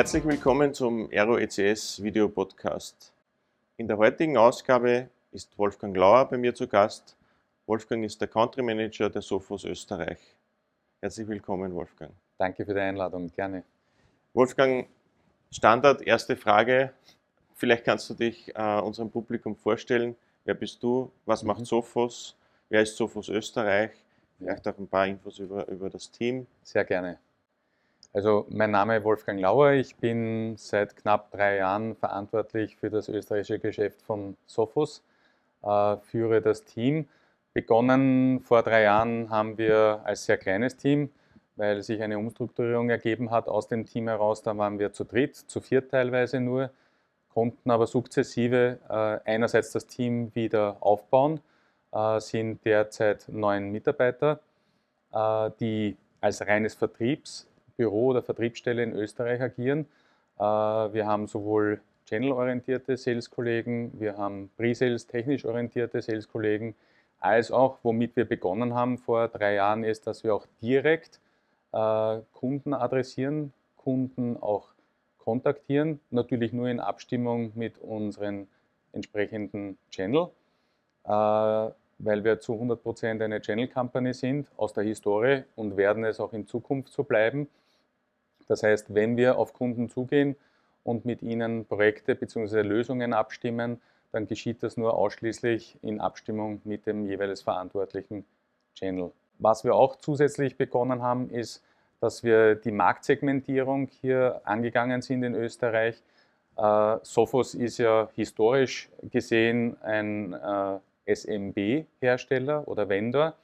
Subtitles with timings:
[0.00, 3.12] Herzlich willkommen zum Aero ECS Video Podcast.
[3.76, 7.18] In der heutigen Ausgabe ist Wolfgang Lauer bei mir zu Gast.
[7.66, 10.18] Wolfgang ist der Country Manager der Sophos Österreich.
[11.02, 12.12] Herzlich willkommen, Wolfgang.
[12.38, 13.62] Danke für die Einladung, gerne.
[14.32, 14.86] Wolfgang,
[15.52, 16.94] Standard, erste Frage.
[17.56, 20.16] Vielleicht kannst du dich äh, unserem Publikum vorstellen.
[20.46, 21.12] Wer bist du?
[21.26, 21.48] Was mhm.
[21.48, 22.34] macht Sophos?
[22.70, 23.90] Wer ist Sophos Österreich?
[24.38, 26.46] Vielleicht auch ein paar Infos über, über das Team.
[26.62, 27.18] Sehr gerne.
[28.12, 29.72] Also mein Name ist Wolfgang Lauer.
[29.72, 35.04] Ich bin seit knapp drei Jahren verantwortlich für das österreichische Geschäft von Sophos,
[35.62, 37.06] äh, führe das Team.
[37.52, 41.10] Begonnen vor drei Jahren haben wir als sehr kleines Team,
[41.54, 44.42] weil sich eine Umstrukturierung ergeben hat aus dem Team heraus.
[44.42, 46.70] Da waren wir zu dritt, zu viert teilweise nur,
[47.32, 51.40] konnten aber sukzessive äh, einerseits das Team wieder aufbauen
[51.92, 54.40] äh, sind derzeit neun Mitarbeiter,
[55.12, 56.74] äh, die als reines
[57.80, 59.86] Vertriebsbüro oder Vertriebsstelle in Österreich agieren.
[60.38, 66.74] Äh, wir haben sowohl channel-orientierte Sales-Kollegen, wir haben Pre-Sales technisch orientierte Sales-Kollegen,
[67.20, 71.20] als auch, womit wir begonnen haben vor drei Jahren, ist, dass wir auch direkt
[71.72, 74.70] Kunden adressieren, Kunden auch
[75.18, 78.48] kontaktieren, natürlich nur in Abstimmung mit unseren
[78.92, 80.30] entsprechenden Channel
[82.00, 86.32] weil wir zu 100% eine Channel Company sind aus der Historie und werden es auch
[86.32, 87.48] in Zukunft so bleiben.
[88.50, 90.34] Das heißt, wenn wir auf Kunden zugehen
[90.82, 92.62] und mit ihnen Projekte bzw.
[92.62, 98.24] Lösungen abstimmen, dann geschieht das nur ausschließlich in Abstimmung mit dem jeweils verantwortlichen
[98.74, 99.12] Channel.
[99.38, 101.62] Was wir auch zusätzlich begonnen haben, ist,
[102.00, 106.02] dass wir die Marktsegmentierung hier angegangen sind in Österreich.
[106.56, 113.34] Äh, Sophos ist ja historisch gesehen ein äh, SMB-Hersteller oder Vendor.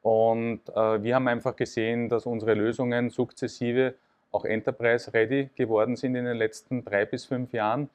[0.00, 3.94] Und äh, wir haben einfach gesehen, dass unsere Lösungen sukzessive
[4.32, 7.88] auch Enterprise-ready geworden sind in den letzten drei bis fünf Jahren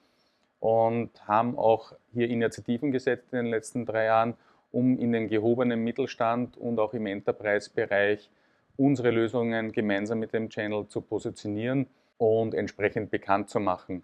[0.60, 4.36] und haben auch hier Initiativen gesetzt in den letzten drei Jahren,
[4.72, 8.30] um in den gehobenen Mittelstand und auch im Enterprise-Bereich
[8.78, 11.88] unsere Lösungen gemeinsam mit dem Channel zu positionieren
[12.18, 14.04] und entsprechend bekannt zu machen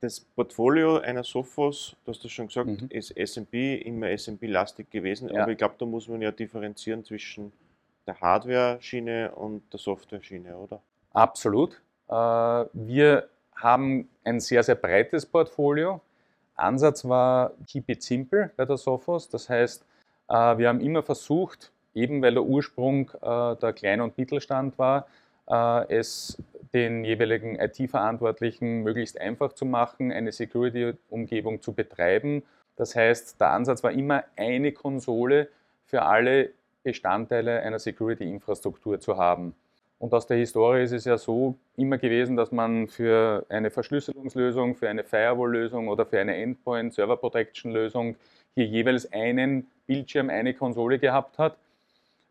[0.00, 2.88] das Portfolio einer Sophos, du hast das schon gesagt, mhm.
[2.90, 5.42] ist S&P, immer S&P-lastig gewesen, ja.
[5.42, 7.52] aber ich glaube, da muss man ja differenzieren zwischen
[8.06, 10.80] der Hardware-Schiene und der Software-Schiene, oder?
[11.12, 11.80] Absolut.
[12.08, 16.00] Äh, wir haben ein sehr, sehr breites Portfolio.
[16.54, 19.84] Ansatz war Keep it simple bei der Sophos, das heißt,
[20.28, 25.06] äh, wir haben immer versucht, eben weil der Ursprung äh, der Klein- und Mittelstand war,
[25.88, 26.40] es
[26.72, 32.44] den jeweiligen IT-Verantwortlichen möglichst einfach zu machen, eine Security-Umgebung zu betreiben.
[32.76, 35.48] Das heißt, der Ansatz war immer eine Konsole
[35.86, 36.50] für alle
[36.84, 39.56] Bestandteile einer Security-Infrastruktur zu haben.
[40.00, 44.74] Und aus der Historie ist es ja so immer gewesen, dass man für eine Verschlüsselungslösung,
[44.74, 48.16] für eine Firewall-Lösung oder für eine Endpoint-Server-Protection-Lösung
[48.54, 51.58] hier jeweils einen Bildschirm, eine Konsole gehabt hat.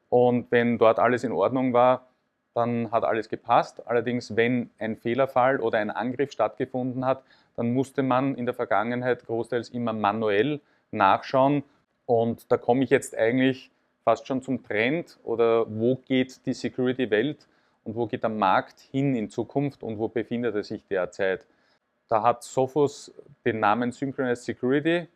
[0.10, 2.08] Und wenn dort alles in Ordnung war,
[2.56, 3.86] dann hat alles gepasst.
[3.86, 7.22] Allerdings, wenn ein Fehlerfall oder ein Angriff stattgefunden hat,
[7.56, 10.60] dann musste man in der Vergangenheit großteils immer manuell
[10.90, 11.62] nachschauen.
[12.08, 13.70] Und da komme ich jetzt eigentlich
[14.04, 17.46] fast schon zum Trend oder wo geht die Security-Welt
[17.90, 21.46] und wo geht der Markt hin in Zukunft und wo befindet er sich derzeit.
[22.08, 23.12] Da hat Sophos
[23.46, 25.08] den Namen Synchronized Security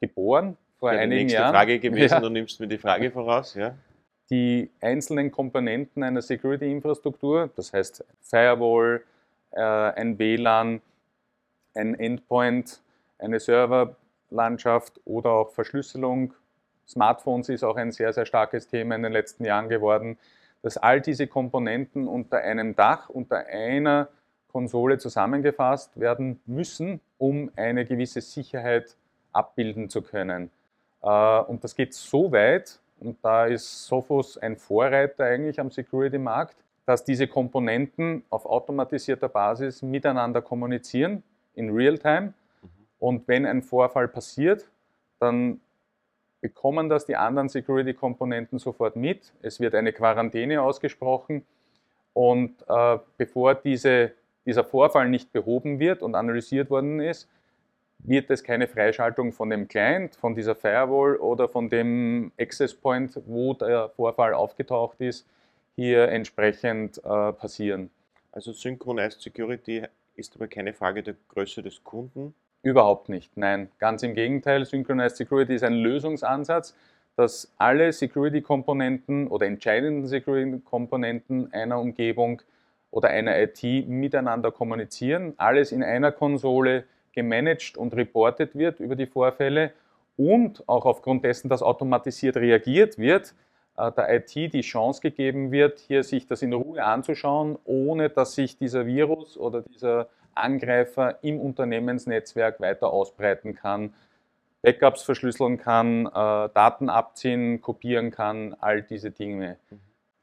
[0.00, 1.52] geboren vor ja, einigen die Jahren.
[1.52, 2.20] Frage gewesen, ja.
[2.20, 3.54] du nimmst mir die Frage voraus.
[3.54, 3.74] Ja
[4.32, 9.02] die einzelnen Komponenten einer Security-Infrastruktur, das heißt Firewall,
[9.50, 10.80] äh, ein WLAN,
[11.74, 12.80] ein Endpoint,
[13.18, 16.32] eine Serverlandschaft oder auch Verschlüsselung.
[16.88, 20.16] Smartphones ist auch ein sehr, sehr starkes Thema in den letzten Jahren geworden,
[20.62, 24.08] dass all diese Komponenten unter einem Dach, unter einer
[24.52, 28.96] Konsole zusammengefasst werden müssen, um eine gewisse Sicherheit
[29.32, 30.50] abbilden zu können.
[31.02, 36.54] Äh, und das geht so weit, und da ist Sophos ein Vorreiter eigentlich am Security-Markt,
[36.86, 41.22] dass diese Komponenten auf automatisierter Basis miteinander kommunizieren
[41.54, 42.32] in Realtime.
[42.62, 42.68] Mhm.
[42.98, 44.68] Und wenn ein Vorfall passiert,
[45.18, 45.60] dann
[46.42, 49.32] bekommen das die anderen Security-Komponenten sofort mit.
[49.40, 51.46] Es wird eine Quarantäne ausgesprochen.
[52.12, 54.12] Und äh, bevor diese,
[54.44, 57.28] dieser Vorfall nicht behoben wird und analysiert worden ist,
[58.00, 63.18] wird es keine Freischaltung von dem Client, von dieser Firewall oder von dem Access Point,
[63.26, 65.24] wo der Vorfall aufgetaucht ist,
[65.76, 67.90] hier entsprechend äh, passieren.
[68.32, 69.84] Also Synchronized Security
[70.16, 72.34] ist aber keine Frage der Größe des Kunden?
[72.62, 73.70] Überhaupt nicht, nein.
[73.78, 76.76] Ganz im Gegenteil, Synchronized Security ist ein Lösungsansatz,
[77.16, 82.40] dass alle Security-Komponenten oder entscheidenden Security-Komponenten einer Umgebung
[82.92, 89.06] oder einer IT miteinander kommunizieren, alles in einer Konsole gemanagt und reportet wird über die
[89.06, 89.72] Vorfälle
[90.16, 93.34] und auch aufgrund dessen, dass automatisiert reagiert wird,
[93.76, 98.34] äh, der IT die Chance gegeben wird, hier sich das in Ruhe anzuschauen, ohne dass
[98.34, 103.94] sich dieser Virus oder dieser Angreifer im Unternehmensnetzwerk weiter ausbreiten kann,
[104.62, 109.56] Backups verschlüsseln kann, äh, Daten abziehen, kopieren kann, all diese Dinge.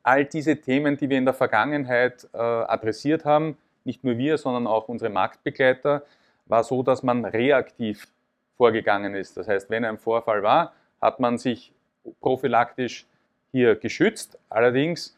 [0.01, 4.65] All diese Themen, die wir in der Vergangenheit äh, adressiert haben, nicht nur wir, sondern
[4.65, 6.03] auch unsere Marktbegleiter,
[6.45, 8.07] war so, dass man reaktiv
[8.55, 9.37] vorgegangen ist.
[9.37, 11.73] Das heißt, wenn ein Vorfall war, hat man sich
[12.21, 13.05] prophylaktisch
[13.51, 14.37] hier geschützt.
[14.49, 15.17] Allerdings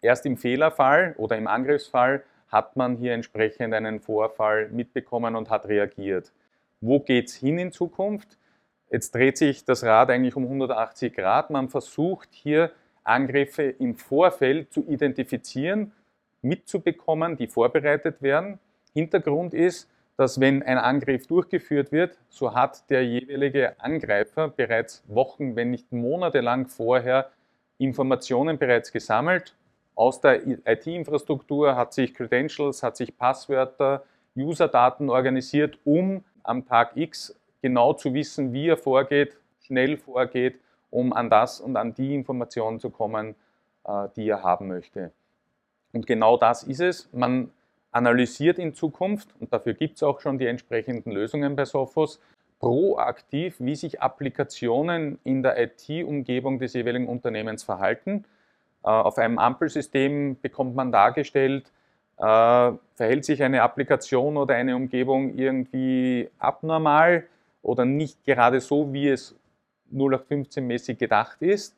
[0.00, 5.66] erst im Fehlerfall oder im Angriffsfall hat man hier entsprechend einen Vorfall mitbekommen und hat
[5.66, 6.32] reagiert.
[6.82, 8.36] Wo geht es hin in Zukunft?
[8.90, 11.48] Jetzt dreht sich das Rad eigentlich um 180 Grad.
[11.48, 12.70] Man versucht hier
[13.04, 15.92] Angriffe im Vorfeld zu identifizieren,
[16.42, 18.58] mitzubekommen, die vorbereitet werden.
[18.92, 19.88] Hintergrund ist,
[20.18, 25.90] dass wenn ein Angriff durchgeführt wird, so hat der jeweilige Angreifer bereits Wochen, wenn nicht
[25.90, 27.30] Monate lang vorher
[27.78, 29.54] Informationen bereits gesammelt
[29.94, 34.04] aus der IT-Infrastruktur, hat sich Credentials, hat sich Passwörter,
[34.36, 40.58] User-Daten organisiert, um am Tag X genau zu wissen, wie er vorgeht, schnell vorgeht,
[40.90, 43.34] um an das und an die Informationen zu kommen,
[43.84, 45.12] äh, die er haben möchte.
[45.92, 47.08] Und genau das ist es.
[47.12, 47.50] Man
[47.90, 52.20] analysiert in Zukunft, und dafür gibt es auch schon die entsprechenden Lösungen bei Sophos,
[52.58, 58.24] proaktiv, wie sich Applikationen in der IT-Umgebung des jeweiligen Unternehmens verhalten.
[58.84, 61.70] Äh, auf einem Ampelsystem bekommt man dargestellt,
[62.18, 62.22] äh,
[62.94, 67.26] verhält sich eine Applikation oder eine Umgebung irgendwie abnormal
[67.62, 69.34] oder nicht gerade so, wie es
[69.92, 71.76] 0815-mäßig gedacht ist.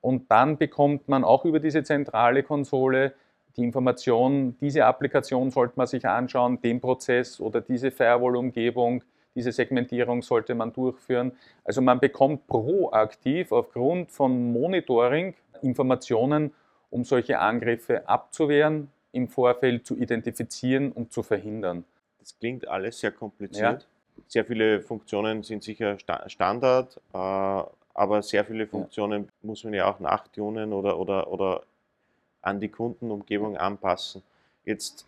[0.00, 3.14] Und dann bekommt man auch über diese zentrale Konsole
[3.56, 9.04] die Information, diese Applikation sollte man sich anschauen, den Prozess oder diese Firewall-Umgebung,
[9.34, 11.32] diese Segmentierung sollte man durchführen.
[11.64, 16.52] Also man bekommt proaktiv aufgrund von Monitoring Informationen,
[16.90, 21.84] um solche Angriffe abzuwehren, im Vorfeld zu identifizieren und zu verhindern.
[22.18, 23.82] Das klingt alles sehr kompliziert.
[23.82, 24.22] Ja.
[24.28, 27.16] Sehr viele Funktionen sind sicher Standard, äh,
[27.94, 29.28] aber sehr viele Funktionen ja.
[29.42, 31.62] muss man ja auch nachtunen oder, oder, oder
[32.42, 34.22] an die Kundenumgebung anpassen.
[34.64, 35.06] Jetzt,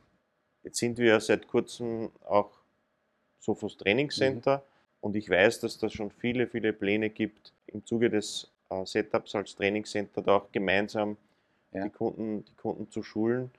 [0.63, 2.51] jetzt sind wir seit kurzem auch
[3.41, 4.63] Sophos Trainingscenter mhm.
[5.01, 8.51] und ich weiß, dass da schon viele, viele Pläne gibt, im Zuge des
[8.85, 11.17] Setups als Trainingscenter da auch gemeinsam
[11.73, 11.85] ja.
[11.85, 13.51] die, Kunden, die Kunden zu schulen.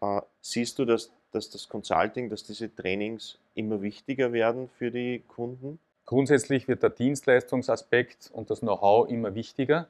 [0.00, 5.22] Äh, siehst du, dass, dass das Consulting, dass diese Trainings immer wichtiger werden für die
[5.28, 5.78] Kunden?
[6.06, 9.88] Grundsätzlich wird der Dienstleistungsaspekt und das Know-how immer wichtiger,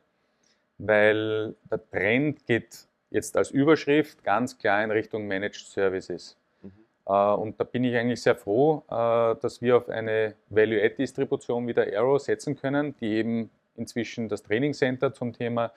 [0.79, 6.37] weil der Trend geht jetzt als Überschrift ganz klar in Richtung Managed Services.
[6.63, 6.73] Mhm.
[7.07, 11.75] Äh, und da bin ich eigentlich sehr froh, äh, dass wir auf eine Value-Add-Distribution wie
[11.75, 13.51] der Arrow setzen können, die eben
[13.81, 15.73] inzwischen das Training Center zum Thema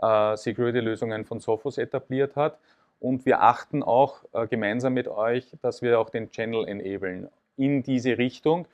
[0.00, 2.58] äh, Security-Lösungen von Sophos etabliert hat.
[3.00, 8.16] Und wir achten auch gemeinsam mit euch, dass wir auch den Channel enablen in diese
[8.16, 8.66] Richtung,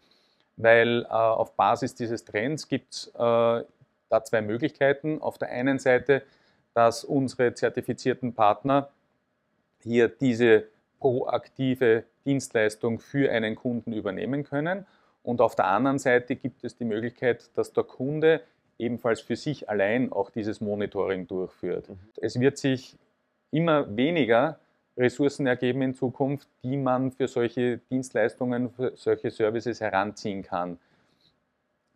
[0.57, 3.65] weil auf Basis dieses Trends gibt es da
[4.23, 5.21] zwei Möglichkeiten.
[5.21, 6.23] Auf der einen Seite
[6.75, 8.89] dass unsere zertifizierten Partner
[9.83, 10.65] hier diese
[10.99, 14.87] proaktive Dienstleistung für einen Kunden übernehmen können.
[15.23, 18.43] Und auf der anderen Seite gibt es die Möglichkeit, dass der Kunde
[18.79, 21.89] ebenfalls für sich allein auch dieses Monitoring durchführt.
[21.89, 21.99] Mhm.
[22.21, 22.97] Es wird sich
[23.51, 24.59] immer weniger
[24.97, 30.79] Ressourcen ergeben in Zukunft, die man für solche Dienstleistungen, für solche Services heranziehen kann.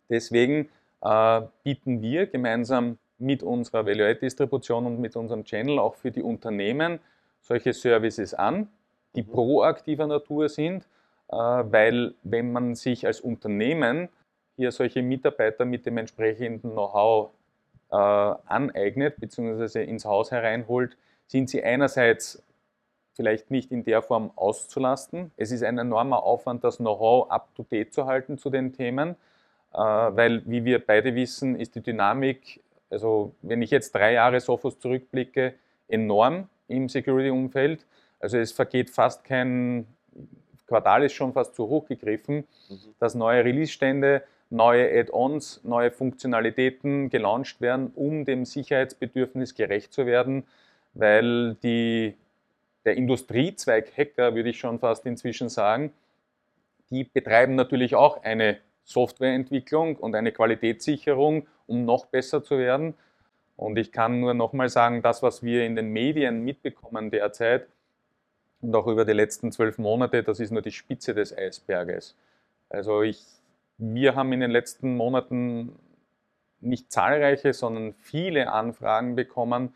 [0.09, 0.69] Deswegen
[1.01, 6.99] äh, bieten wir gemeinsam mit unserer Value-Add-Distribution und mit unserem Channel auch für die Unternehmen
[7.41, 8.67] solche Services an,
[9.15, 9.27] die mhm.
[9.27, 10.83] proaktiver Natur sind,
[11.29, 14.09] äh, weil wenn man sich als Unternehmen
[14.57, 17.29] hier solche Mitarbeiter mit dem entsprechenden Know-how
[17.89, 19.83] äh, aneignet bzw.
[19.83, 20.97] ins Haus hereinholt,
[21.27, 22.43] sind sie einerseits
[23.13, 25.31] vielleicht nicht in der Form auszulasten.
[25.37, 29.15] Es ist ein enormer Aufwand, das Know-how up-to-date zu halten zu den Themen,
[29.73, 34.39] äh, weil, wie wir beide wissen, ist die Dynamik also wenn ich jetzt drei Jahre
[34.39, 35.55] Sophos zurückblicke,
[35.87, 37.85] enorm im Security-Umfeld.
[38.19, 39.87] Also es vergeht fast kein
[40.65, 42.77] Quartal ist schon fast zu hoch gegriffen, mhm.
[42.99, 50.45] dass neue Release-Stände, neue Add-ons, neue Funktionalitäten gelauncht werden, um dem Sicherheitsbedürfnis gerecht zu werden,
[50.93, 52.15] weil die,
[52.85, 55.93] der Industriezweig Hacker, würde ich schon fast inzwischen sagen,
[56.89, 62.93] die betreiben natürlich auch eine Softwareentwicklung und eine Qualitätssicherung, um noch besser zu werden.
[63.57, 67.67] Und ich kann nur nochmal sagen, das, was wir in den Medien mitbekommen derzeit,
[68.61, 72.15] und auch über die letzten zwölf Monate, das ist nur die Spitze des Eisberges.
[72.69, 73.23] Also ich,
[73.77, 75.77] wir haben in den letzten Monaten
[76.59, 79.75] nicht zahlreiche, sondern viele Anfragen bekommen.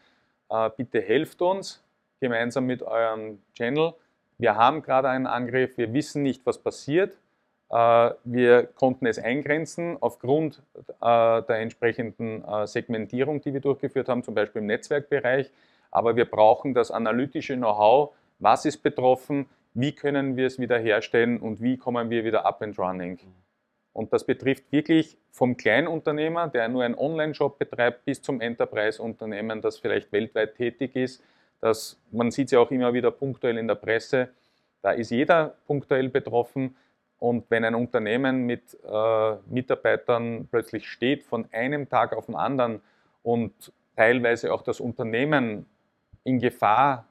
[0.50, 1.84] Äh, bitte helft uns
[2.20, 3.94] gemeinsam mit eurem Channel.
[4.38, 7.16] Wir haben gerade einen Angriff, wir wissen nicht, was passiert.
[7.70, 14.34] Äh, wir konnten es eingrenzen aufgrund äh, der entsprechenden Segmentierung, die wir durchgeführt haben, zum
[14.34, 15.52] Beispiel im Netzwerkbereich.
[15.92, 21.62] Aber wir brauchen das analytische Know-how, was ist betroffen, wie können wir es wiederherstellen und
[21.62, 23.20] wie kommen wir wieder up and running.
[23.94, 29.78] Und das betrifft wirklich vom Kleinunternehmer, der nur einen Online-Shop betreibt, bis zum Enterprise-Unternehmen, das
[29.80, 31.22] vielleicht weltweit tätig ist.
[31.60, 34.30] Das, man sieht es ja auch immer wieder punktuell in der Presse.
[34.82, 36.76] Da ist jeder punktuell betroffen.
[37.20, 42.82] Und wenn ein Unternehmen mit äh, Mitarbeitern plötzlich steht, von einem Tag auf den anderen
[43.22, 45.68] und teilweise auch das Unternehmen
[46.24, 47.06] in Gefahr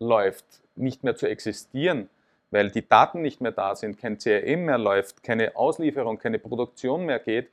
[0.00, 0.44] läuft,
[0.74, 2.08] nicht mehr zu existieren,
[2.50, 7.04] weil die Daten nicht mehr da sind, kein CRM mehr läuft, keine Auslieferung, keine Produktion
[7.06, 7.50] mehr geht,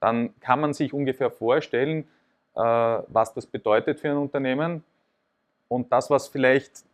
[0.00, 2.08] dann kann man sich ungefähr vorstellen,
[2.54, 4.84] äh, was das bedeutet für ein Unternehmen.
[5.68, 6.84] Und das, was vielleicht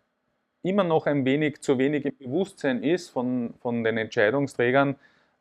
[0.62, 4.97] immer noch ein wenig zu wenig im Bewusstsein ist von, von den Entscheidungsträgern,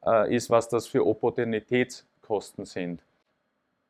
[0.06, 3.02] äh, ist, was das für Opportunitätskosten sind.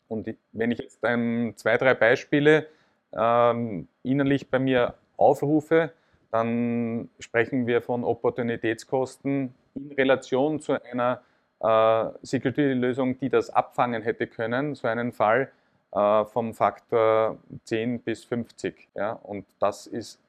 [0.07, 2.67] Und wenn ich jetzt ein, zwei, drei Beispiele
[3.13, 5.91] ähm, innerlich bei mir aufrufe,
[6.31, 11.21] dann sprechen wir von Opportunitätskosten in Relation zu einer
[11.59, 15.51] äh, Security-Lösung, die das abfangen hätte können, so einen Fall
[15.91, 18.89] äh, vom Faktor 10 bis 50.
[18.95, 19.13] Ja?
[19.13, 20.19] Und das ist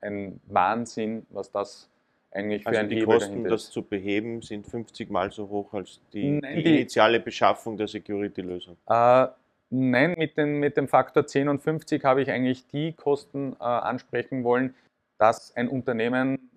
[0.00, 1.88] ein Wahnsinn, was das
[2.30, 5.74] eigentlich für also ein die Hebel Kosten, das zu beheben, sind 50 Mal so hoch
[5.74, 8.76] als die, Nein, die die- initiale Beschaffung der Security-Lösung.
[8.88, 9.26] Äh,
[9.70, 13.64] nein, mit, den, mit dem Faktor 10 und 50 habe ich eigentlich die Kosten äh,
[13.64, 14.74] ansprechen wollen,
[15.22, 16.50] dass ein Unternehmen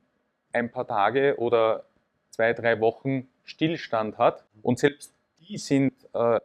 [0.51, 1.83] ein paar Tage oder
[2.31, 4.43] zwei, drei Wochen Stillstand hat.
[4.63, 6.39] Und selbst die sind äh,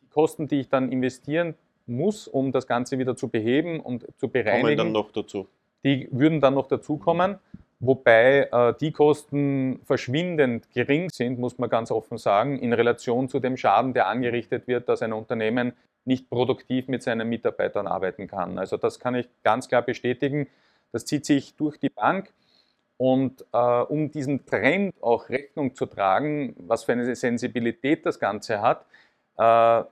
[0.00, 1.56] die Kosten, die ich dann investieren
[1.86, 5.46] muss, um das Ganze wieder zu beheben und zu Kommen bereinigen dann noch dazu.
[5.84, 7.36] die würden dann noch dazukommen,
[7.80, 13.40] wobei äh, die Kosten verschwindend gering sind, muss man ganz offen sagen, in Relation zu
[13.40, 15.74] dem Schaden, der angerichtet wird, dass ein Unternehmen
[16.06, 18.58] nicht produktiv mit seinen Mitarbeitern arbeiten kann.
[18.58, 20.46] Also das kann ich ganz klar bestätigen.
[20.92, 22.32] Das zieht sich durch die Bank.
[22.96, 28.60] Und äh, um diesen Trend auch Rechnung zu tragen, was für eine Sensibilität das Ganze
[28.60, 28.84] hat,
[29.38, 29.84] äh,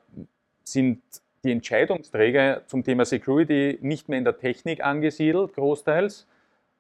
[0.65, 1.03] sind
[1.45, 6.27] die Entscheidungsträger zum Thema Security nicht mehr in der Technik angesiedelt, großteils.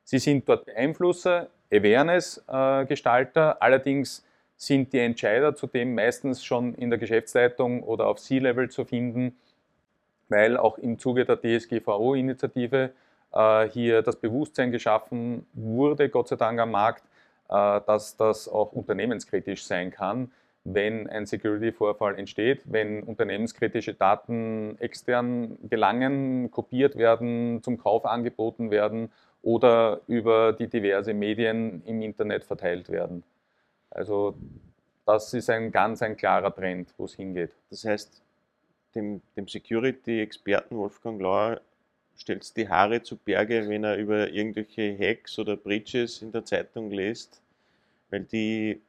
[0.02, 4.24] Sie sind dort Beeinflusser, Awareness-Gestalter, allerdings
[4.56, 9.36] sind die Entscheider zudem meistens schon in der Geschäftsleitung oder auf C-Level zu finden,
[10.28, 13.05] weil auch im Zuge der DSGVO-Initiative äh,
[13.70, 17.04] hier das Bewusstsein geschaffen wurde, Gott sei Dank am Markt,
[17.48, 20.32] äh, dass das auch unternehmenskritisch sein kann,
[20.64, 29.12] wenn ein Security-Vorfall entsteht, wenn unternehmenskritische Daten extern gelangen, kopiert werden, zum Kauf angeboten werden
[29.42, 33.22] oder über die diverse Medien im Internet verteilt werden.
[33.90, 34.34] Also
[35.04, 37.52] das ist ein ganz ein klarer Trend, wo es hingeht.
[37.70, 38.22] Das heißt,
[38.96, 41.60] dem, dem Security-Experten Wolfgang Lauer
[42.16, 46.44] stellt es die Haare zu Berge, wenn er über irgendwelche Hacks oder Breaches in der
[46.44, 47.40] Zeitung liest,
[48.10, 48.80] weil die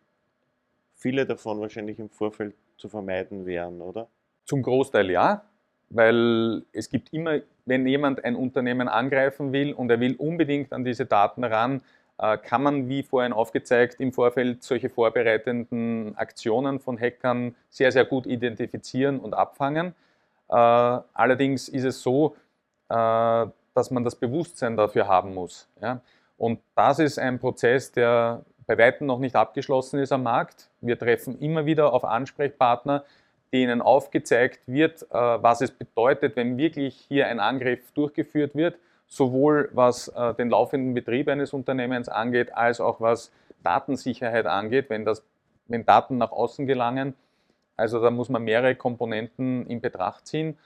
[0.96, 4.08] viele davon wahrscheinlich im Vorfeld zu vermeiden wären, oder?
[4.46, 5.44] Zum Großteil ja,
[5.90, 10.84] weil es gibt immer, wenn jemand ein Unternehmen angreifen will und er will unbedingt an
[10.84, 11.82] diese Daten ran,
[12.18, 18.06] äh, kann man, wie vorhin aufgezeigt, im Vorfeld solche vorbereitenden Aktionen von Hackern sehr, sehr
[18.06, 19.94] gut identifizieren und abfangen.
[20.50, 22.36] Äh, Allerdings ist es so,
[22.88, 25.68] dass man das Bewusstsein dafür haben muss.
[25.82, 26.02] ja.
[26.38, 30.70] Und das ist ein Prozess, der bei weitem noch nicht abgeschlossen ist am Markt.
[30.82, 33.04] Wir treffen immer wieder auf Ansprechpartner,
[33.54, 38.78] denen aufgezeigt wird, äh, was es bedeutet, wenn wirklich hier ein Angriff durchgeführt wird,
[39.08, 43.32] sowohl was äh, den laufenden Betrieb eines Unternehmens angeht, als auch was
[43.64, 45.24] Datensicherheit angeht, wenn, das,
[45.68, 47.16] wenn Daten nach außen gelangen.
[47.78, 50.58] Also da muss man mehrere Komponenten in Betracht ziehen.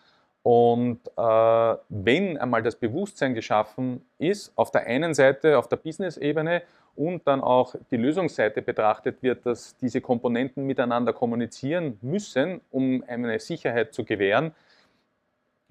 [0.44, 6.64] Und äh, wenn einmal das Bewusstsein geschaffen ist, auf der einen Seite, auf der Business-Ebene
[6.96, 13.40] und dann auch die Lösungsseite betrachtet wird, dass diese Komponenten miteinander kommunizieren müssen, um eine
[13.40, 14.54] Sicherheit zu gewähren,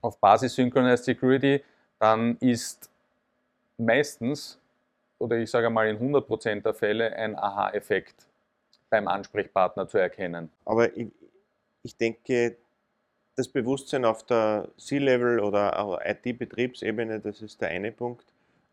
[0.00, 1.62] auf Basis Synchronized Security,
[1.98, 2.90] dann ist
[3.76, 4.58] meistens,
[5.18, 8.26] oder ich sage mal in 100% der Fälle, ein Aha-Effekt
[8.88, 10.50] beim Ansprechpartner zu erkennen.
[10.64, 11.08] Aber ich,
[11.82, 12.56] ich denke,
[13.40, 18.26] das Bewusstsein auf der C-Level oder IT-Betriebsebene, das ist der eine Punkt.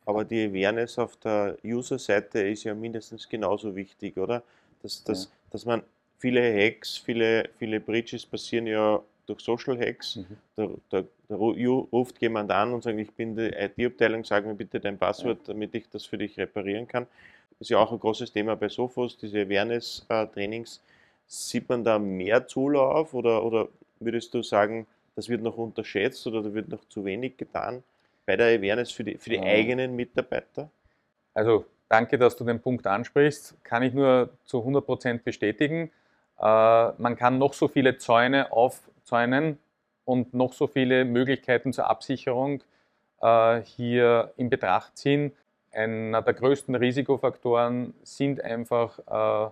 [0.05, 4.43] Aber die Awareness auf der User-Seite ist ja mindestens genauso wichtig, oder?
[4.81, 5.29] Dass, dass, ja.
[5.51, 5.83] dass man
[6.17, 10.17] viele Hacks, viele, viele Bridges passieren ja durch Social Hacks.
[10.17, 10.37] Mhm.
[10.55, 14.79] Da, da, da, ruft jemand an und sagt, ich bin die IT-Abteilung, sag mir bitte
[14.79, 15.53] dein Passwort, ja.
[15.53, 17.07] damit ich das für dich reparieren kann.
[17.51, 20.81] Das ist ja auch ein großes Thema bei Sophos, diese Awareness-Trainings.
[21.25, 23.67] Sieht man da mehr Zulauf oder, oder
[23.99, 27.83] würdest du sagen, das wird noch unterschätzt oder da wird noch zu wenig getan
[28.25, 30.69] bei der Awareness für die, für die eigenen Mitarbeiter?
[31.33, 33.55] Also danke, dass du den Punkt ansprichst.
[33.63, 35.91] Kann ich nur zu 100% bestätigen.
[36.39, 36.43] Äh,
[36.97, 39.57] man kann noch so viele Zäune aufzäunen
[40.05, 42.61] und noch so viele Möglichkeiten zur Absicherung
[43.21, 45.31] äh, hier in Betracht ziehen.
[45.71, 48.99] Einer der größten Risikofaktoren sind einfach,
[49.47, 49.51] äh,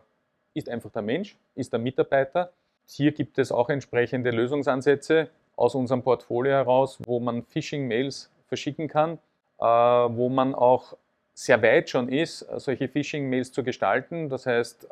[0.54, 2.52] ist einfach der Mensch, ist der Mitarbeiter.
[2.88, 9.18] Hier gibt es auch entsprechende Lösungsansätze aus unserem Portfolio heraus, wo man Phishing-Mails verschicken kann,
[9.58, 10.98] wo man auch
[11.34, 14.30] sehr weit schon ist, solche Phishing-Mails zu gestalten.
[14.30, 14.88] Das heißt,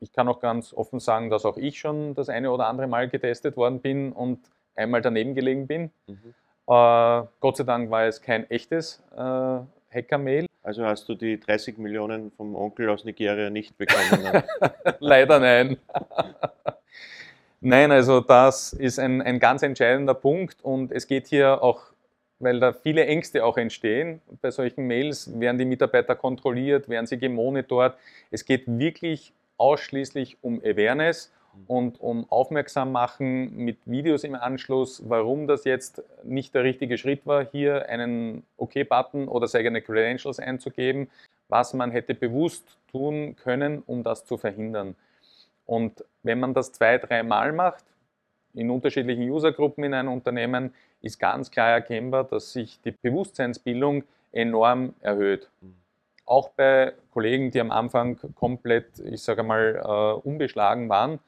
[0.00, 3.08] ich kann auch ganz offen sagen, dass auch ich schon das eine oder andere Mal
[3.08, 4.38] getestet worden bin und
[4.76, 5.90] einmal daneben gelegen bin.
[6.06, 6.34] Mhm.
[6.66, 10.46] Äh, Gott sei Dank war es kein echtes äh, Hacker-Mail.
[10.62, 14.42] Also hast du die 30 Millionen vom Onkel aus Nigeria nicht bekommen?
[14.98, 15.76] Leider nein.
[17.64, 21.94] nein, also das ist ein, ein ganz entscheidender Punkt und es geht hier auch
[22.40, 24.20] weil da viele Ängste auch entstehen.
[24.42, 27.96] Bei solchen Mails werden die Mitarbeiter kontrolliert, werden sie gemonitort.
[28.30, 31.32] Es geht wirklich ausschließlich um Awareness
[31.68, 37.26] und um Aufmerksam machen mit Videos im Anschluss, warum das jetzt nicht der richtige Schritt
[37.26, 41.08] war, hier einen OK-Button oder seine Credentials einzugeben,
[41.48, 44.96] was man hätte bewusst tun können, um das zu verhindern.
[45.66, 47.84] Und wenn man das zwei, dreimal macht,
[48.54, 54.94] in unterschiedlichen Usergruppen in einem Unternehmen, ist ganz klar erkennbar, dass sich die Bewusstseinsbildung enorm
[55.00, 55.48] erhöht.
[55.60, 55.84] Mhm
[56.26, 61.18] auch bei Kollegen, die am Anfang komplett, ich sage mal, äh, unbeschlagen waren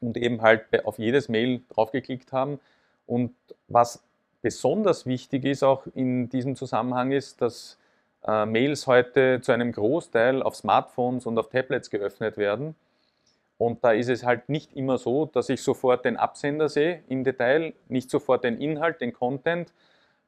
[0.00, 2.60] und eben halt auf jedes Mail draufgeklickt haben.
[3.06, 3.34] Und
[3.68, 4.02] was
[4.42, 7.78] besonders wichtig ist auch in diesem Zusammenhang ist, dass
[8.26, 12.74] äh, Mails heute zu einem Großteil auf Smartphones und auf Tablets geöffnet werden.
[13.58, 17.24] Und da ist es halt nicht immer so, dass ich sofort den Absender sehe im
[17.24, 19.72] Detail, nicht sofort den Inhalt, den Content,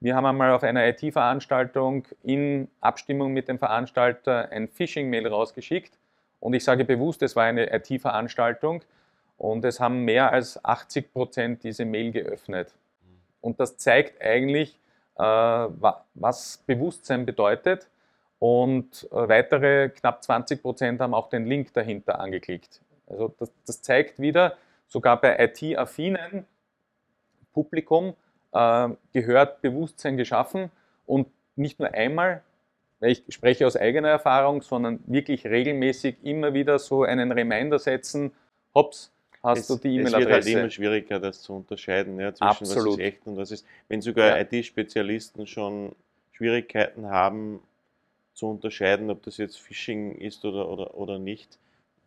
[0.03, 5.99] wir haben einmal auf einer IT-Veranstaltung in Abstimmung mit dem Veranstalter ein Phishing-Mail rausgeschickt.
[6.41, 8.83] Und ich sage bewusst, es war eine IT-Veranstaltung
[9.37, 12.73] und es haben mehr als 80 Prozent diese Mail geöffnet.
[13.43, 14.79] Und das zeigt eigentlich,
[15.19, 17.87] äh, was Bewusstsein bedeutet.
[18.39, 22.81] Und äh, weitere knapp 20 Prozent haben auch den Link dahinter angeklickt.
[23.11, 24.57] Also das, das zeigt wieder,
[24.89, 26.47] sogar bei IT-affinen
[27.53, 28.15] Publikum,
[28.53, 30.71] äh, gehört Bewusstsein geschaffen
[31.07, 32.43] und nicht nur einmal,
[33.01, 38.33] weil ich spreche aus eigener Erfahrung, sondern wirklich regelmäßig immer wieder so einen Reminder setzen,
[38.75, 39.11] hops,
[39.43, 40.21] hast es, du die E-Mail-Adresse.
[40.21, 42.87] Es wird halt immer schwieriger, das zu unterscheiden ja, zwischen Absolut.
[42.87, 43.67] was ist echt und was ist.
[43.89, 44.47] Wenn sogar ja.
[44.51, 45.93] IT-Spezialisten schon
[46.33, 47.61] Schwierigkeiten haben
[48.35, 51.59] zu unterscheiden, ob das jetzt Phishing ist oder, oder, oder nicht,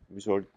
[0.10, 0.48] wie soll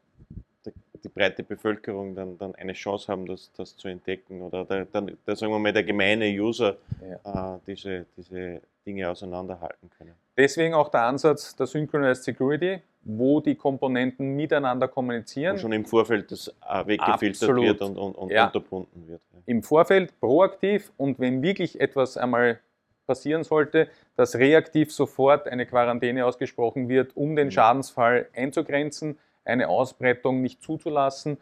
[1.07, 5.17] die breite Bevölkerung dann, dann eine Chance haben, das, das zu entdecken oder der, dann,
[5.27, 6.77] der, sagen wir mal, der gemeine User
[7.25, 7.57] ja.
[7.57, 10.15] äh, diese, diese Dinge auseinanderhalten können.
[10.37, 15.57] Deswegen auch der Ansatz der Synchronized Security, wo die Komponenten miteinander kommunizieren.
[15.57, 17.65] Wo schon im Vorfeld das äh, weggefiltert Absolut.
[17.65, 18.47] wird und, und, und ja.
[18.47, 19.21] unterbunden wird.
[19.33, 19.39] Ja.
[19.47, 22.59] Im Vorfeld proaktiv und wenn wirklich etwas einmal
[23.07, 27.53] passieren sollte, dass reaktiv sofort eine Quarantäne ausgesprochen wird, um den mhm.
[27.53, 31.39] Schadensfall einzugrenzen eine Ausbreitung nicht zuzulassen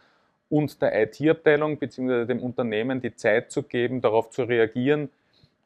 [0.49, 2.25] und der IT-Abteilung bzw.
[2.25, 5.09] dem Unternehmen die Zeit zu geben, darauf zu reagieren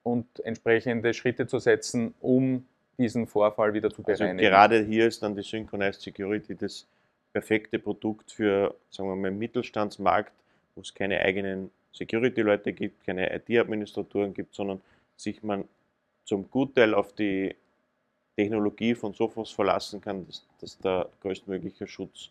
[0.03, 2.65] und entsprechende Schritte zu setzen, um
[2.97, 4.39] diesen Vorfall wieder zu also bereinigen.
[4.39, 6.85] Also gerade hier ist dann die Synchronized Security das
[7.33, 10.33] perfekte Produkt für, sagen wir mal, Mittelstandsmarkt,
[10.75, 14.81] wo es keine eigenen Security-Leute gibt, keine IT-Administratoren gibt, sondern
[15.15, 15.65] sich man
[16.25, 17.55] zum Gutteil auf die
[18.39, 22.29] Technologie von Sophos verlassen kann, dass, dass der größtmögliche Schutz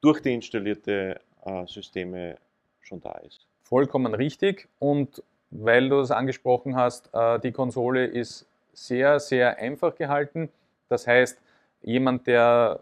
[0.00, 2.36] durch die installierte äh, Systeme
[2.80, 3.46] schon da ist.
[3.64, 4.68] Vollkommen richtig.
[4.78, 10.50] Und weil du es angesprochen hast, äh, die Konsole ist sehr, sehr einfach gehalten.
[10.88, 11.40] Das heißt,
[11.82, 12.78] jemand, der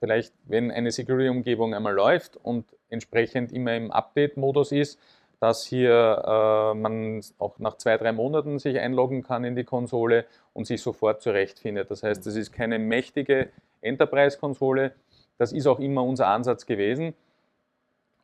[0.00, 4.98] vielleicht, wenn eine Security-Umgebung einmal läuft und entsprechend immer im Update-Modus ist,
[5.40, 10.26] dass hier äh, man auch nach zwei, drei Monaten sich einloggen kann in die Konsole
[10.52, 11.90] und sich sofort zurechtfindet.
[11.90, 13.48] Das heißt, es ist keine mächtige
[13.80, 14.92] Enterprise-Konsole.
[15.38, 17.14] Das ist auch immer unser Ansatz gewesen.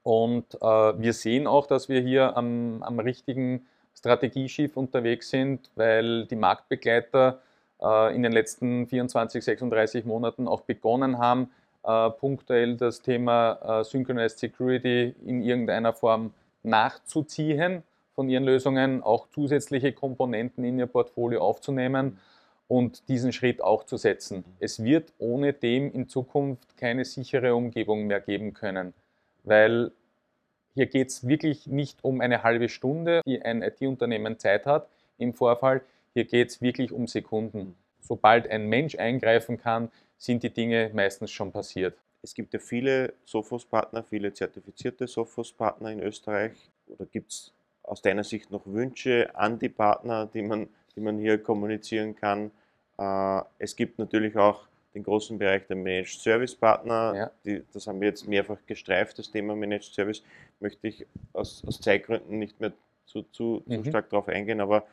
[0.03, 3.67] Und äh, wir sehen auch, dass wir hier am, am richtigen
[3.99, 7.41] strategieschief unterwegs sind, weil die Marktbegleiter
[7.81, 11.51] äh, in den letzten 24, 36 Monaten auch begonnen haben,
[11.83, 16.33] äh, punktuell das Thema äh, Synchronized Security in irgendeiner Form
[16.67, 17.83] nachzuziehen
[18.15, 22.19] von ihren Lösungen, auch zusätzliche Komponenten in ihr Portfolio aufzunehmen
[22.69, 24.45] und diesen Schritt auch zu setzen.
[24.59, 28.93] Es wird ohne dem in Zukunft keine sichere Umgebung mehr geben können,
[29.45, 29.93] weil
[30.75, 35.33] hier geht es wirklich nicht um eine halbe Stunde, die ein IT-Unternehmen Zeit hat im
[35.33, 35.81] Vorfall.
[36.13, 37.77] Hier geht es wirklich um Sekunden.
[38.01, 41.97] Sobald ein Mensch eingreifen kann, sind die Dinge meistens schon passiert.
[42.27, 46.73] Es gibt ja viele Sophos-Partner, viele zertifizierte Sophos-Partner in Österreich.
[46.89, 47.53] Oder gibt es
[47.85, 52.51] aus deiner Sicht noch Wünsche an die Partner, die man, die man hier kommunizieren kann?
[52.99, 57.15] Äh, es gibt natürlich auch den großen Bereich der Managed Service Partner.
[57.15, 57.31] Ja.
[57.45, 60.25] Die, das haben wir jetzt mehrfach gestreift, das Thema Managed Service.
[60.59, 62.73] Möchte ich aus, aus Zeitgründen nicht mehr
[63.05, 63.85] zu, zu, mhm.
[63.85, 64.85] zu stark darauf eingehen, aber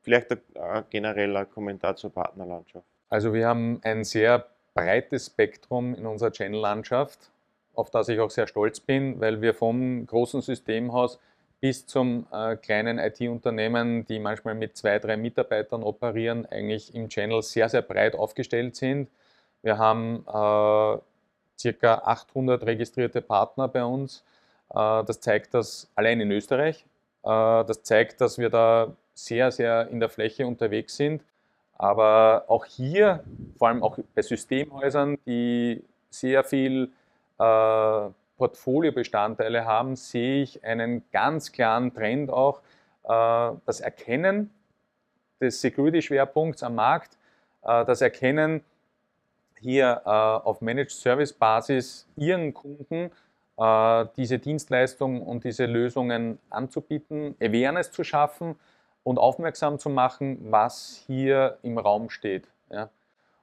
[0.00, 2.86] vielleicht ein, ein genereller Kommentar zur Partnerlandschaft.
[3.10, 7.30] Also wir haben ein sehr breites Spektrum in unserer Channel-Landschaft,
[7.74, 11.18] auf das ich auch sehr stolz bin, weil wir vom großen Systemhaus
[11.60, 17.42] bis zum äh, kleinen IT-Unternehmen, die manchmal mit zwei, drei Mitarbeitern operieren, eigentlich im Channel
[17.42, 19.08] sehr, sehr breit aufgestellt sind.
[19.62, 20.98] Wir haben äh,
[21.58, 24.22] circa 800 registrierte Partner bei uns.
[24.70, 26.84] Äh, das zeigt das allein in Österreich.
[27.24, 31.22] Äh, das zeigt, dass wir da sehr, sehr in der Fläche unterwegs sind.
[31.78, 33.22] Aber auch hier,
[33.56, 36.90] vor allem auch bei Systemhäusern, die sehr viel
[37.38, 42.60] äh, Portfoliobestandteile haben, sehe ich einen ganz klaren Trend auch,
[43.04, 44.50] äh, das Erkennen
[45.40, 47.16] des Security-Schwerpunkts am Markt,
[47.62, 48.64] äh, das Erkennen
[49.60, 53.10] hier äh, auf Managed Service Basis ihren Kunden
[53.56, 58.56] äh, diese Dienstleistung und diese Lösungen anzubieten, Awareness zu schaffen,
[59.08, 62.46] und aufmerksam zu machen, was hier im Raum steht.
[62.70, 62.90] Ja.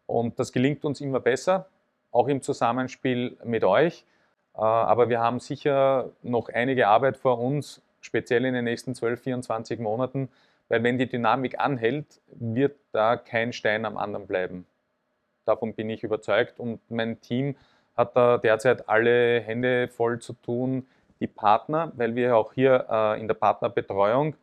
[0.05, 1.65] Und das gelingt uns immer besser,
[2.11, 4.05] auch im Zusammenspiel mit euch.
[4.53, 9.19] Äh, aber wir haben sicher noch einige Arbeit vor uns, speziell in den nächsten 12,
[9.19, 10.29] 24 Monaten,
[10.69, 14.67] weil wenn die Dynamik anhält, wird da kein Stein am anderen bleiben.
[15.45, 17.55] Davon bin ich überzeugt und mein Team
[17.97, 20.85] hat da derzeit alle Hände voll zu tun,
[21.19, 24.35] die Partner, weil wir auch hier äh, in der Partnerbetreuung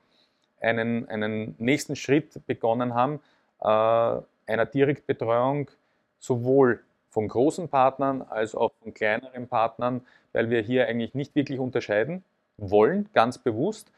[0.63, 3.21] einen, einen nächsten Schritt begonnen haben,
[3.61, 5.71] äh, einer Direktbetreuung
[6.19, 10.01] sowohl von großen Partnern als auch von kleineren Partnern,
[10.33, 12.25] weil wir hier eigentlich nicht wirklich unterscheiden
[12.57, 13.93] wollen, ganz bewusst,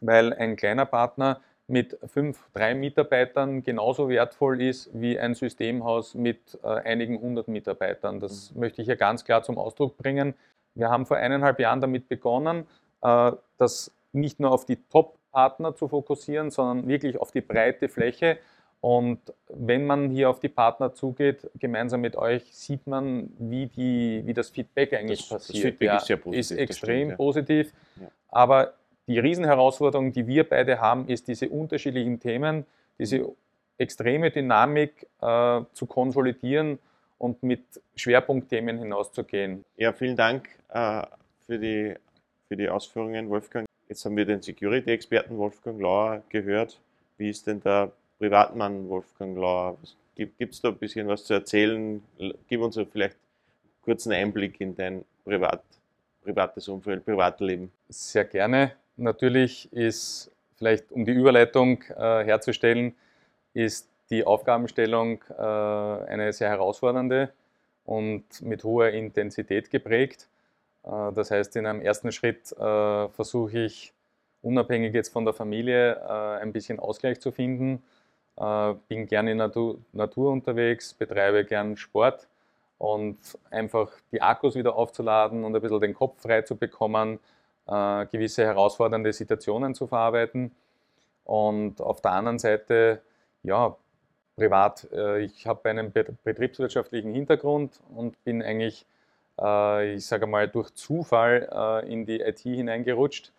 [0.00, 6.58] weil ein kleiner Partner mit fünf, drei Mitarbeitern genauso wertvoll ist wie ein Systemhaus mit
[6.64, 8.18] äh, einigen hundert Mitarbeitern.
[8.18, 8.60] Das mhm.
[8.60, 10.34] möchte ich hier ganz klar zum Ausdruck bringen.
[10.74, 12.66] Wir haben vor eineinhalb Jahren damit begonnen,
[13.02, 17.88] äh, das nicht nur auf die Top Partner zu fokussieren, sondern wirklich auf die breite
[17.88, 18.38] Fläche.
[18.80, 24.22] Und wenn man hier auf die Partner zugeht, gemeinsam mit euch, sieht man, wie, die,
[24.24, 25.56] wie das Feedback eigentlich das, passiert.
[25.56, 26.40] Das Feedback ja, ist sehr positiv.
[26.40, 27.16] Ist extrem stimmt, ja.
[27.16, 27.72] positiv.
[28.00, 28.08] Ja.
[28.28, 28.74] Aber
[29.06, 32.64] die Riesenherausforderung, die wir beide haben, ist diese unterschiedlichen Themen,
[32.98, 33.28] diese
[33.76, 36.78] extreme Dynamik äh, zu konsolidieren
[37.18, 37.64] und mit
[37.96, 39.64] Schwerpunktthemen hinauszugehen.
[39.76, 41.02] Ja, vielen Dank äh,
[41.46, 41.94] für, die,
[42.48, 43.66] für die Ausführungen, Wolfgang.
[43.90, 46.78] Jetzt haben wir den Security-Experten Wolfgang Lauer gehört.
[47.18, 49.76] Wie ist denn der Privatmann Wolfgang Lauer?
[50.14, 52.00] Gibt es da ein bisschen was zu erzählen?
[52.46, 55.64] Gib uns vielleicht einen kurzen Einblick in dein Privat,
[56.22, 57.72] privates Umfeld, Privatleben.
[57.88, 58.74] Sehr gerne.
[58.96, 62.94] Natürlich ist, vielleicht um die Überleitung äh, herzustellen,
[63.54, 67.32] ist die Aufgabenstellung äh, eine sehr herausfordernde
[67.86, 70.28] und mit hoher Intensität geprägt.
[70.84, 73.92] Äh, das heißt, in einem ersten Schritt äh, versuche ich,
[74.42, 77.82] unabhängig jetzt von der Familie, äh, ein bisschen Ausgleich zu finden.
[78.88, 82.26] Bin gerne in Natur, Natur unterwegs, betreibe gern Sport
[82.78, 83.18] und
[83.50, 87.18] einfach die Akkus wieder aufzuladen und ein bisschen den Kopf frei zu bekommen,
[87.66, 90.52] gewisse herausfordernde Situationen zu verarbeiten.
[91.24, 93.02] Und auf der anderen Seite,
[93.42, 93.76] ja,
[94.36, 94.88] privat,
[95.18, 98.89] ich habe einen betriebswirtschaftlichen Hintergrund und bin eigentlich äh,
[99.40, 103.32] ich sage mal, durch Zufall äh, in die IT hineingerutscht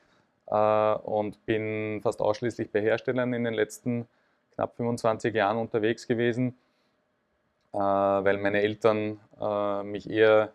[0.47, 4.07] äh, und bin fast ausschließlich bei Herstellern in den letzten
[4.55, 6.57] knapp 25 Jahren unterwegs gewesen,
[7.71, 9.21] weil meine Eltern
[9.89, 10.51] mich eher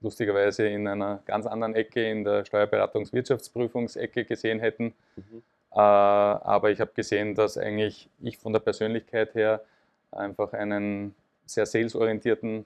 [0.00, 4.94] lustigerweise in einer ganz anderen Ecke, in der Steuerberatungs-Wirtschaftsprüfungsecke gesehen hätten.
[5.16, 5.42] Mhm.
[5.70, 9.64] aber ich habe gesehen, dass eigentlich ich von der Persönlichkeit her
[10.12, 12.64] einfach einen sehr salesorientierten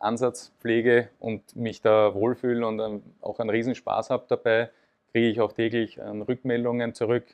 [0.00, 4.70] Ansatz pflege und mich da wohlfühle und auch einen Riesenspaß habe dabei,
[5.12, 7.24] kriege ich auch täglich äh, Rückmeldungen zurück.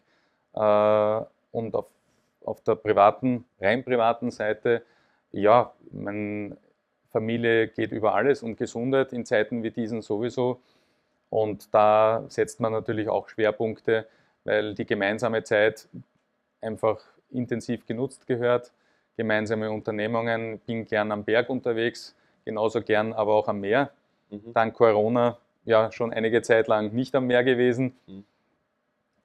[0.55, 1.20] Äh,
[1.52, 1.87] und auf,
[2.44, 4.83] auf der privaten, rein privaten Seite,
[5.33, 6.57] ja, meine
[7.11, 10.61] Familie geht über alles und Gesundheit in Zeiten wie diesen sowieso.
[11.31, 14.07] Und da setzt man natürlich auch Schwerpunkte,
[14.44, 15.88] weil die gemeinsame Zeit
[16.61, 17.00] einfach
[17.31, 18.72] intensiv genutzt gehört.
[19.16, 22.14] Gemeinsame Unternehmungen, bin gern am Berg unterwegs,
[22.46, 23.90] genauso gern aber auch am Meer.
[24.30, 24.54] Mhm.
[24.54, 28.24] Dank Corona ja schon einige Zeit lang nicht am Meer gewesen mhm.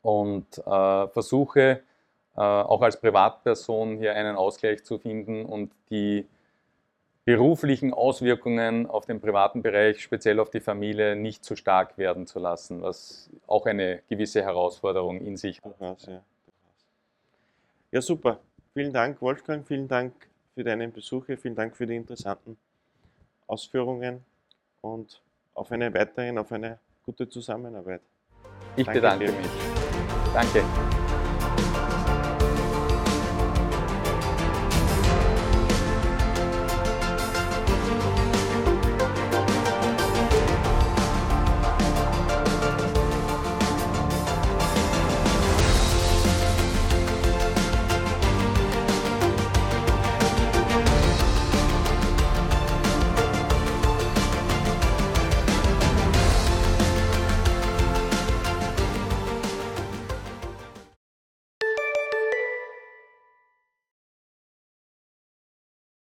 [0.01, 1.81] und äh, versuche
[2.35, 6.25] äh, auch als Privatperson hier einen Ausgleich zu finden und die
[7.23, 12.39] beruflichen Auswirkungen auf den privaten Bereich, speziell auf die Familie, nicht zu stark werden zu
[12.39, 16.09] lassen, was auch eine gewisse Herausforderung in sich hat.
[17.91, 18.01] Ja.
[18.01, 18.39] super.
[18.73, 19.67] Vielen Dank, Wolfgang.
[19.67, 20.13] Vielen Dank
[20.55, 21.25] für deinen Besuch.
[21.37, 22.57] Vielen Dank für die interessanten
[23.51, 24.23] Ausführungen
[24.81, 25.21] und
[25.53, 28.01] auf eine weiterhin, auf eine gute Zusammenarbeit.
[28.77, 29.31] Ich Danke bedanke dir.
[29.33, 29.47] mich.
[30.33, 31.00] Danke.